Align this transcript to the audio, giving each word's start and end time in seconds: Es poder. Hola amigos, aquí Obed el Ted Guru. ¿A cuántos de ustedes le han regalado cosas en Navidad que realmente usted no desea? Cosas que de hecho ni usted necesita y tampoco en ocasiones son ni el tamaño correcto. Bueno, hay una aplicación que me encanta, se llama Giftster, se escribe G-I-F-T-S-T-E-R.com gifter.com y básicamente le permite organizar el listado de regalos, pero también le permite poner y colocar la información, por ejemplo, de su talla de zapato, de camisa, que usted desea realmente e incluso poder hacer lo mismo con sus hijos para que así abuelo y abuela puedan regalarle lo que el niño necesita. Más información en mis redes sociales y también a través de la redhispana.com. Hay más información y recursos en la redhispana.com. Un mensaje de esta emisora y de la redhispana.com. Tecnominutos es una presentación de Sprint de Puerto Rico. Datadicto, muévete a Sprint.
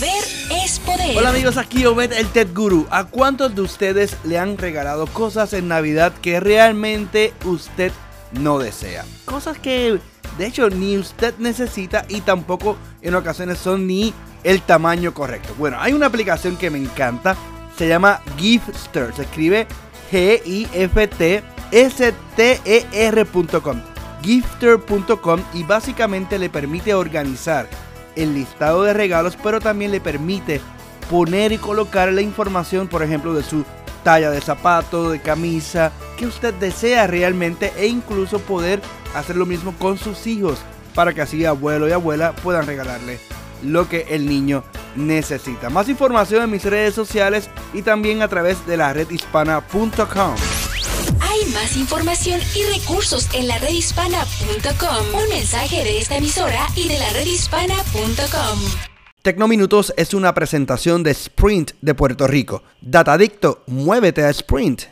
Es 0.00 0.78
poder. 0.78 1.16
Hola 1.16 1.30
amigos, 1.30 1.56
aquí 1.56 1.84
Obed 1.84 2.12
el 2.12 2.28
Ted 2.28 2.54
Guru. 2.54 2.86
¿A 2.90 3.04
cuántos 3.04 3.56
de 3.56 3.62
ustedes 3.62 4.16
le 4.22 4.38
han 4.38 4.56
regalado 4.56 5.08
cosas 5.08 5.52
en 5.54 5.66
Navidad 5.66 6.12
que 6.22 6.38
realmente 6.38 7.34
usted 7.44 7.90
no 8.32 8.60
desea? 8.60 9.04
Cosas 9.24 9.58
que 9.58 9.98
de 10.38 10.46
hecho 10.46 10.70
ni 10.70 10.96
usted 10.96 11.34
necesita 11.38 12.04
y 12.08 12.20
tampoco 12.20 12.76
en 13.02 13.16
ocasiones 13.16 13.58
son 13.58 13.88
ni 13.88 14.14
el 14.44 14.62
tamaño 14.62 15.12
correcto. 15.14 15.52
Bueno, 15.58 15.78
hay 15.80 15.94
una 15.94 16.06
aplicación 16.06 16.56
que 16.56 16.70
me 16.70 16.78
encanta, 16.78 17.36
se 17.76 17.88
llama 17.88 18.22
Giftster, 18.36 19.12
se 19.16 19.22
escribe 19.22 19.66
G-I-F-T-S-T-E-R.com 20.12 20.78
gifter.com 24.22 25.40
y 25.54 25.62
básicamente 25.62 26.38
le 26.38 26.50
permite 26.50 26.94
organizar 26.94 27.68
el 28.16 28.34
listado 28.34 28.82
de 28.82 28.92
regalos, 28.92 29.36
pero 29.42 29.60
también 29.60 29.90
le 29.90 30.00
permite 30.00 30.60
poner 31.10 31.52
y 31.52 31.58
colocar 31.58 32.12
la 32.12 32.22
información, 32.22 32.88
por 32.88 33.02
ejemplo, 33.02 33.34
de 33.34 33.42
su 33.42 33.64
talla 34.04 34.30
de 34.30 34.40
zapato, 34.40 35.10
de 35.10 35.20
camisa, 35.20 35.92
que 36.16 36.26
usted 36.26 36.54
desea 36.54 37.06
realmente 37.06 37.72
e 37.76 37.86
incluso 37.86 38.38
poder 38.38 38.80
hacer 39.14 39.36
lo 39.36 39.46
mismo 39.46 39.74
con 39.78 39.98
sus 39.98 40.26
hijos 40.26 40.58
para 40.94 41.12
que 41.12 41.22
así 41.22 41.44
abuelo 41.44 41.88
y 41.88 41.92
abuela 41.92 42.32
puedan 42.32 42.66
regalarle 42.66 43.18
lo 43.62 43.88
que 43.88 44.06
el 44.10 44.26
niño 44.26 44.64
necesita. 44.96 45.70
Más 45.70 45.88
información 45.88 46.42
en 46.42 46.50
mis 46.50 46.64
redes 46.64 46.94
sociales 46.94 47.48
y 47.72 47.82
también 47.82 48.22
a 48.22 48.28
través 48.28 48.66
de 48.66 48.76
la 48.76 48.92
redhispana.com. 48.92 50.57
Hay 51.38 51.52
más 51.52 51.76
información 51.76 52.40
y 52.54 52.64
recursos 52.64 53.28
en 53.32 53.46
la 53.46 53.58
redhispana.com. 53.58 55.22
Un 55.22 55.28
mensaje 55.28 55.84
de 55.84 55.98
esta 55.98 56.16
emisora 56.16 56.66
y 56.74 56.88
de 56.88 56.98
la 56.98 57.10
redhispana.com. 57.10 58.58
Tecnominutos 59.22 59.92
es 59.96 60.14
una 60.14 60.34
presentación 60.34 61.02
de 61.02 61.10
Sprint 61.12 61.72
de 61.80 61.94
Puerto 61.94 62.26
Rico. 62.26 62.62
Datadicto, 62.80 63.62
muévete 63.66 64.24
a 64.24 64.30
Sprint. 64.30 64.84